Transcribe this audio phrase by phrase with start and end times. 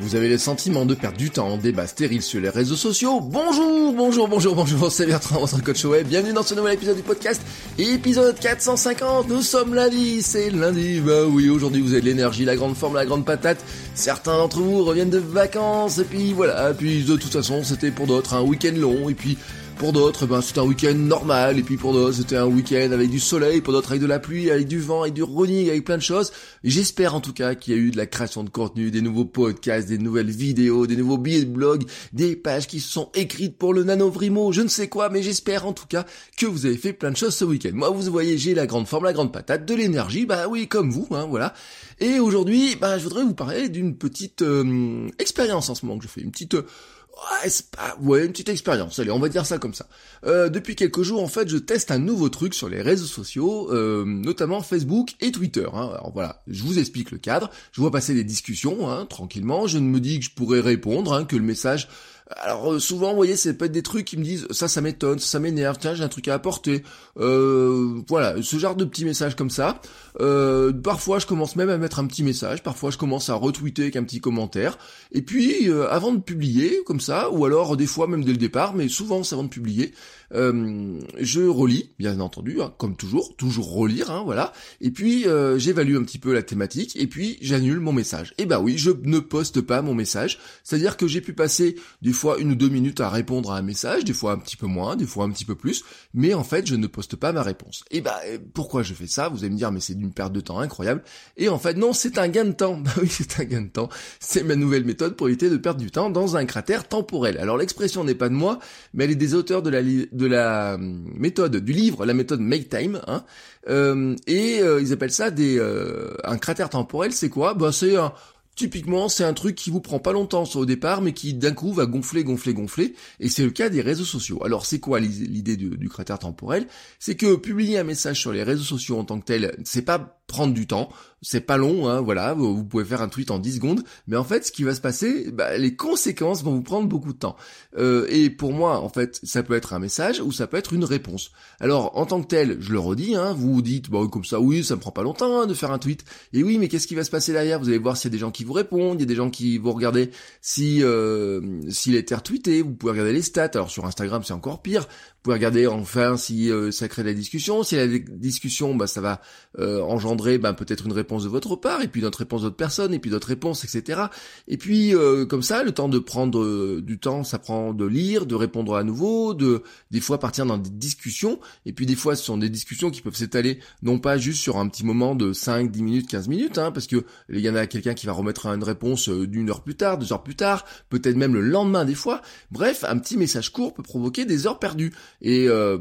[0.00, 3.20] Vous avez le sentiment de perdre du temps en débat stérile sur les réseaux sociaux
[3.20, 6.08] Bonjour, bonjour, bonjour, bonjour, c'est Bertrand, votre coach web.
[6.08, 7.40] Bienvenue dans ce nouvel épisode du podcast,
[7.78, 9.28] épisode 450.
[9.28, 11.00] Nous sommes lundi, c'est lundi.
[11.00, 13.62] Bah oui, aujourd'hui vous avez l'énergie, la grande forme, la grande patate.
[13.94, 18.06] Certains d'entre vous reviennent de vacances, et puis voilà, puis de toute façon c'était pour
[18.06, 19.38] d'autres un week-end long, et puis
[19.76, 23.10] pour d'autres, ben, c'était un week-end normal, et puis pour d'autres, c'était un week-end avec
[23.10, 25.84] du soleil, pour d'autres avec de la pluie, avec du vent, avec du running, avec
[25.84, 26.32] plein de choses.
[26.64, 29.24] J'espère en tout cas qu'il y a eu de la création de contenu, des nouveaux
[29.24, 33.74] podcasts, des nouvelles vidéos, des nouveaux billets de blog, des pages qui sont écrites pour
[33.74, 36.06] le nanovrimo, je ne sais quoi, mais j'espère en tout cas
[36.36, 37.72] que vous avez fait plein de choses ce week-end.
[37.74, 40.90] Moi, vous voyez, j'ai la grande forme, la grande patate, de l'énergie, bah oui, comme
[40.90, 41.54] vous, hein, voilà.
[42.00, 46.04] Et aujourd'hui, bah, je voudrais vous parler d'une petite euh, expérience en ce moment que
[46.04, 46.54] je fais, une petite...
[46.54, 46.66] Euh,
[47.12, 47.96] Ouais, pas...
[48.22, 48.98] une petite expérience.
[48.98, 49.86] Allez, on va dire ça comme ça.
[50.24, 53.70] Euh, depuis quelques jours, en fait, je teste un nouveau truc sur les réseaux sociaux,
[53.70, 55.66] euh, notamment Facebook et Twitter.
[55.72, 55.90] Hein.
[55.92, 57.50] Alors voilà, je vous explique le cadre.
[57.72, 59.66] Je vois passer des discussions, hein, tranquillement.
[59.66, 61.88] Je ne me dis que je pourrais répondre, hein, que le message
[62.30, 64.80] alors euh, souvent, vous voyez, c'est peut être des trucs qui me disent ça, ça
[64.80, 66.82] m'étonne, ça m'énerve, tiens, j'ai un truc à apporter.
[67.18, 69.80] Euh, voilà, ce genre de petits messages comme ça.
[70.20, 72.62] Euh, parfois, je commence même à mettre un petit message.
[72.62, 74.78] Parfois, je commence à retweeter avec un petit commentaire.
[75.12, 78.74] Et puis, avant de publier, comme ça, ou alors des fois même dès le départ,
[78.74, 79.92] mais souvent c'est avant de publier,
[80.32, 84.52] je relis, bien entendu, hein, comme toujours, toujours relire, hein, voilà.
[84.80, 85.26] Et puis,
[85.56, 86.96] j'évalue un petit peu la thématique.
[86.96, 88.34] Et puis, j'annule mon message.
[88.38, 90.38] Et bah oui, je ne poste pas mon message.
[90.64, 93.62] C'est-à-dire que j'ai pu passer des fois une ou deux minutes à répondre à un
[93.62, 95.84] message, des fois un petit peu moins, des fois un petit peu plus,
[96.14, 97.84] mais en fait je ne poste pas ma réponse.
[97.90, 98.20] Et bah
[98.54, 99.28] pourquoi je fais ça?
[99.28, 101.02] Vous allez me dire mais c'est d'une perte de temps incroyable.
[101.36, 102.72] Et en fait non, c'est un gain de temps.
[102.82, 103.88] Bah oui, c'est un gain de temps.
[104.18, 107.38] C'est ma nouvelle méthode pour éviter de perdre du temps dans un cratère temporel.
[107.38, 108.58] Alors l'expression n'est pas de moi,
[108.92, 113.00] mais elle est des auteurs de la hum, méthode du livre, la méthode Make Time.
[113.06, 113.24] Hein.
[113.68, 117.12] Euh, et euh, ils appellent ça des euh, un cratère temporel.
[117.12, 117.54] C'est quoi?
[117.54, 118.12] Bah c'est un
[118.54, 121.72] Typiquement, c'est un truc qui vous prend pas longtemps au départ, mais qui d'un coup
[121.72, 122.94] va gonfler, gonfler, gonfler.
[123.18, 124.44] Et c'est le cas des réseaux sociaux.
[124.44, 126.66] Alors, c'est quoi l'idée du, cratère temporel?
[126.98, 130.21] C'est que publier un message sur les réseaux sociaux en tant que tel, c'est pas
[130.32, 130.88] prendre du temps.
[131.24, 134.24] C'est pas long, hein, voilà, vous pouvez faire un tweet en 10 secondes, mais en
[134.24, 137.36] fait, ce qui va se passer, bah, les conséquences vont vous prendre beaucoup de temps.
[137.78, 140.72] Euh, et pour moi, en fait, ça peut être un message ou ça peut être
[140.72, 141.30] une réponse.
[141.60, 144.40] Alors, en tant que tel, je le redis, hein, vous vous dites, bon, comme ça,
[144.40, 146.04] oui, ça me prend pas longtemps hein, de faire un tweet.
[146.32, 147.60] Et oui, mais qu'est-ce qui va se passer derrière?
[147.60, 149.14] Vous allez voir s'il y a des gens qui vous répondent, il y a des
[149.14, 150.10] gens qui vont regarder
[150.40, 153.50] si euh, s'il été retweeté, vous pouvez regarder les stats.
[153.54, 154.88] Alors sur Instagram, c'est encore pire.
[155.22, 157.62] Vous pouvez regarder enfin si euh, ça crée de la discussion.
[157.62, 159.20] Si la discussion, bah, ça va
[159.60, 162.92] euh, engendrer bah, peut-être une réponse de votre part, et puis d'autres réponses d'autres personnes,
[162.92, 164.06] et puis d'autres réponses, etc.
[164.48, 168.26] Et puis euh, comme ça, le temps de prendre du temps, ça prend de lire,
[168.26, 169.62] de répondre à nouveau, de
[169.92, 171.38] des fois partir dans des discussions.
[171.66, 174.56] Et puis des fois, ce sont des discussions qui peuvent s'étaler non pas juste sur
[174.56, 177.54] un petit moment de 5, 10 minutes, 15 minutes, hein, parce que il y en
[177.54, 180.64] a quelqu'un qui va remettre une réponse d'une heure plus tard, deux heures plus tard,
[180.88, 182.22] peut-être même le lendemain des fois.
[182.50, 184.92] Bref, un petit message court peut provoquer des heures perdues.
[185.22, 185.78] Et euh,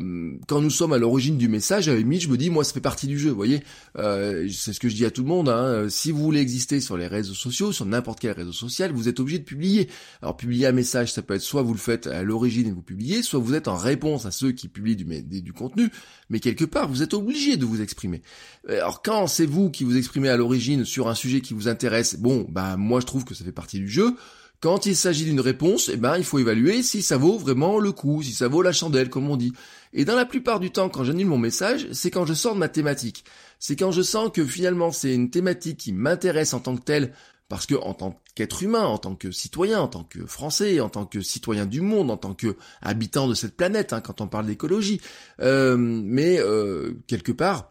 [0.47, 3.07] quand nous sommes à l'origine du message, à je me dis, moi, ça fait partie
[3.07, 3.63] du jeu, vous voyez.
[3.97, 5.49] Euh, c'est ce que je dis à tout le monde.
[5.49, 5.87] Hein.
[5.89, 9.19] Si vous voulez exister sur les réseaux sociaux, sur n'importe quel réseau social, vous êtes
[9.19, 9.89] obligé de publier.
[10.21, 12.83] Alors, publier un message, ça peut être soit vous le faites à l'origine et vous
[12.83, 15.89] publiez, soit vous êtes en réponse à ceux qui publient du, contenu,
[16.29, 18.21] mais quelque part, vous êtes obligé de vous exprimer.
[18.69, 22.15] Alors, quand c'est vous qui vous exprimez à l'origine sur un sujet qui vous intéresse,
[22.15, 24.15] bon, bah moi, je trouve que ça fait partie du jeu.
[24.61, 27.91] Quand il s'agit d'une réponse, eh ben, il faut évaluer si ça vaut vraiment le
[27.91, 29.53] coup, si ça vaut la chandelle, comme on dit.
[29.91, 32.59] Et dans la plupart du temps, quand j'annule mon message, c'est quand je sors de
[32.59, 33.25] ma thématique.
[33.57, 37.11] C'est quand je sens que finalement c'est une thématique qui m'intéresse en tant que telle,
[37.49, 40.89] parce que en tant qu'être humain, en tant que citoyen, en tant que Français, en
[40.89, 44.27] tant que citoyen du monde, en tant que habitant de cette planète, hein, quand on
[44.27, 45.01] parle d'écologie,
[45.41, 47.70] euh, mais euh, quelque part,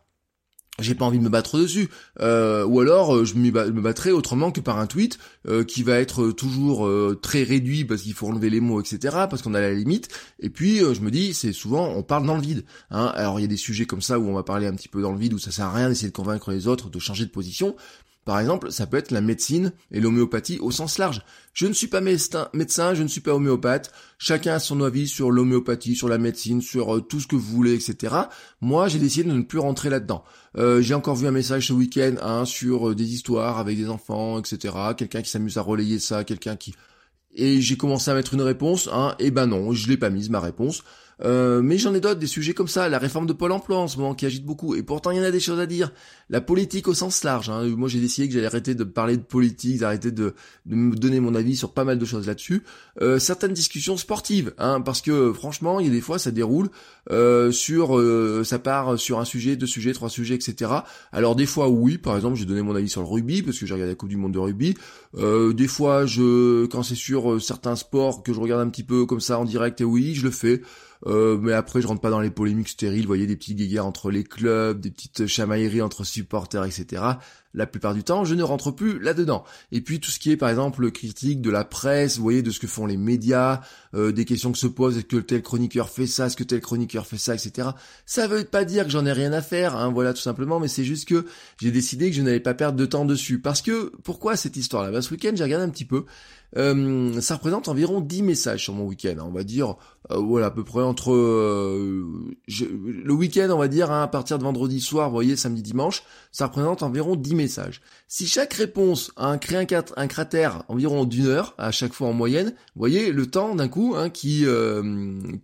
[0.79, 1.89] j'ai pas envie de me battre dessus.
[2.21, 5.99] Euh, ou alors euh, je me battrai autrement que par un tweet euh, qui va
[5.99, 6.91] être toujours
[7.21, 8.99] très réduit parce qu'il faut enlever les mots, etc.
[9.29, 10.09] Parce qu'on a la limite.
[10.39, 12.65] Et puis je me dis, c'est souvent on parle dans le vide.
[12.91, 13.13] Hein.
[13.15, 15.03] Alors il y a des sujets comme ça où on va parler un petit peu
[15.03, 17.25] dans le vide, où ça sert à rien d'essayer de convaincre les autres de changer
[17.25, 17.77] de position.
[18.31, 21.23] Par exemple, ça peut être la médecine et l'homéopathie au sens large.
[21.53, 23.91] Je ne suis pas médecin, je ne suis pas homéopathe.
[24.19, 27.43] Chacun a son avis sur l'homéopathie, sur la médecine, sur euh, tout ce que vous
[27.43, 28.15] voulez, etc.
[28.61, 30.23] Moi, j'ai décidé de ne plus rentrer là-dedans.
[30.57, 33.89] Euh, j'ai encore vu un message ce week-end hein, sur euh, des histoires avec des
[33.89, 34.75] enfants, etc.
[34.97, 36.73] Quelqu'un qui s'amuse à relayer ça, quelqu'un qui
[37.35, 40.31] et j'ai commencé à mettre une réponse, hein, et ben non, je l'ai pas mise
[40.31, 40.83] ma réponse.
[41.23, 43.89] Euh, mais j'en ai d'autres, des sujets comme ça, la réforme de Pôle emploi en
[43.89, 45.93] ce moment qui agite beaucoup, et pourtant il y en a des choses à dire.
[46.29, 47.65] La politique au sens large, hein.
[47.77, 50.35] moi j'ai décidé que j'allais arrêter de parler de politique, d'arrêter de,
[50.67, 52.63] de, me donner mon avis sur pas mal de choses là-dessus.
[53.03, 56.71] Euh, certaines discussions sportives, hein, parce que franchement, il y a des fois ça déroule
[57.11, 60.71] euh, sur, euh, ça part sur un sujet, deux sujets, trois sujets, etc.
[61.11, 63.67] Alors des fois oui, par exemple j'ai donné mon avis sur le rugby, parce que
[63.67, 64.75] j'ai regardé la Coupe du Monde de rugby.
[65.17, 69.05] Euh, des fois, je, quand c'est sur certains sports que je regarde un petit peu
[69.05, 70.63] comme ça en direct, et oui, je le fais.
[71.07, 73.03] Euh, mais après, je rentre pas dans les polémiques stériles.
[73.03, 77.03] Vous voyez, des petites guéguerres entre les clubs, des petites chamailleries entre supporters, etc.
[77.53, 79.45] La plupart du temps, je ne rentre plus là-dedans.
[79.73, 82.51] Et puis tout ce qui est, par exemple, critique de la presse, vous voyez, de
[82.51, 83.61] ce que font les médias,
[83.95, 86.61] euh, des questions que se posent, est-ce que tel chroniqueur fait ça, est-ce que tel
[86.61, 87.71] chroniqueur fait ça, etc.
[88.07, 90.69] Ça veut pas dire que j'en ai rien à faire, hein, voilà, tout simplement, mais
[90.69, 91.27] c'est juste que
[91.61, 93.41] j'ai décidé que je n'allais pas perdre de temps dessus.
[93.41, 94.93] Parce que, pourquoi cette histoire-là?
[94.93, 96.05] Bah, Ce week-end, j'ai regardé un petit peu.
[96.57, 99.17] Euh, ça représente environ 10 messages sur mon week-end.
[99.19, 99.25] Hein.
[99.27, 99.77] on va dire,
[100.19, 102.05] voilà, à peu près entre euh,
[102.49, 106.03] le week-end, on va dire, hein, à partir de vendredi soir, vous voyez, samedi, dimanche,
[106.33, 107.81] ça représente environ 10 messages.
[108.09, 109.67] Si chaque réponse a un, crée
[109.97, 113.69] un, cratère environ d'une heure, à chaque fois en moyenne, vous voyez le temps d'un
[113.69, 114.45] coup hein, qui,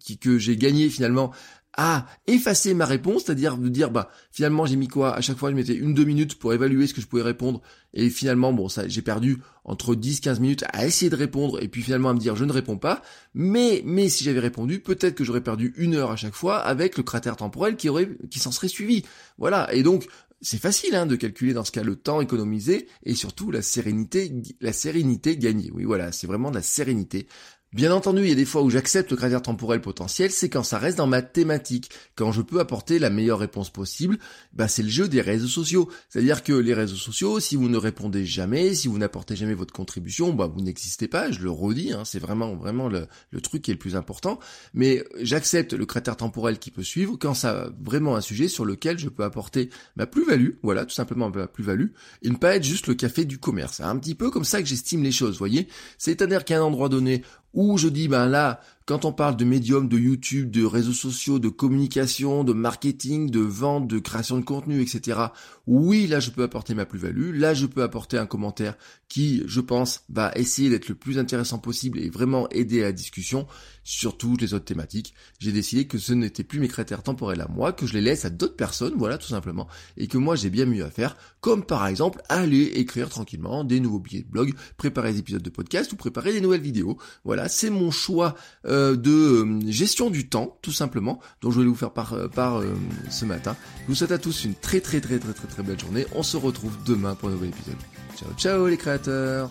[0.01, 1.33] qui que j'ai gagné finalement
[1.77, 5.51] à effacer ma réponse, c'est-à-dire de dire bah finalement j'ai mis quoi À chaque fois?
[5.51, 7.61] Je mettais une deux minutes pour évaluer ce que je pouvais répondre
[7.95, 11.83] et finalement bon ça j'ai perdu entre 10-15 minutes à essayer de répondre et puis
[11.83, 13.03] finalement à me dire je ne réponds pas.
[13.35, 16.97] Mais mais si j'avais répondu, peut-être que j'aurais perdu une heure à chaque fois avec
[16.97, 19.05] le cratère temporel qui aurait qui s'en serait suivi.
[19.39, 20.07] Voilà et donc
[20.43, 24.33] c'est facile hein, de calculer dans ce cas le temps économisé et surtout la sérénité,
[24.61, 25.71] la sérénité gagnée.
[25.73, 27.27] Oui, voilà, c'est vraiment de la sérénité.
[27.73, 30.63] Bien entendu, il y a des fois où j'accepte le cratère temporel potentiel, c'est quand
[30.63, 34.19] ça reste dans ma thématique, quand je peux apporter la meilleure réponse possible,
[34.53, 35.91] bah c'est le jeu des réseaux sociaux.
[36.09, 39.75] C'est-à-dire que les réseaux sociaux, si vous ne répondez jamais, si vous n'apportez jamais votre
[39.75, 43.09] contribution, bah vous n'existez pas, je le redis, hein, c'est vraiment vraiment le,
[43.43, 44.39] truc qui est le plus important.
[44.73, 48.65] Mais j'accepte le cratère temporel qui peut suivre quand ça a vraiment un sujet sur
[48.65, 51.89] lequel je peux apporter ma plus-value, voilà, tout simplement ma plus-value,
[52.23, 53.79] et ne pas être juste le café du commerce.
[53.79, 55.67] C'est un petit peu comme ça que j'estime les choses, voyez.
[55.99, 57.23] C'est-à-dire qu'à un endroit donné
[57.57, 61.41] où je dis, ben là, quand on parle de médium, de YouTube, de réseaux sociaux,
[61.41, 65.19] de communication, de marketing, de vente, de création de contenu, etc.
[65.67, 67.37] Oui, là, je peux apporter ma plus-value.
[67.37, 68.77] Là, je peux apporter un commentaire
[69.09, 72.93] qui, je pense, va essayer d'être le plus intéressant possible et vraiment aider à la
[72.93, 73.49] discussion
[73.83, 75.15] sur toutes les autres thématiques.
[75.41, 78.25] J'ai décidé que ce n'était plus mes critères temporels à moi, que je les laisse
[78.25, 79.67] à d'autres personnes, voilà, tout simplement,
[79.97, 83.81] et que moi, j'ai bien mieux à faire, comme par exemple, aller écrire tranquillement des
[83.81, 86.99] nouveaux billets de blog, préparer des épisodes de podcast ou préparer des nouvelles vidéos.
[87.25, 88.37] Voilà, c'est mon choix
[88.67, 92.75] euh, de euh, gestion du temps, tout simplement, dont je vais vous faire part, euh,
[93.11, 93.57] ce matin.
[93.83, 96.07] Je vous souhaite à tous une très très très très très très belle journée.
[96.15, 97.77] On se retrouve demain pour un nouvel épisode.
[98.17, 99.51] Ciao ciao les créateurs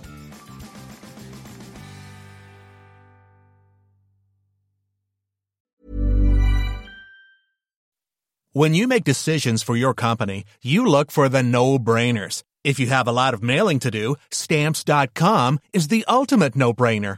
[8.54, 12.42] When you make decisions for your company, you look for the no-brainers.
[12.63, 17.18] If you have a lot of mailing to do, stamps.com is the ultimate no-brainer.